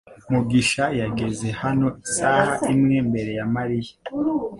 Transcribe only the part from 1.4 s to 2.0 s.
hano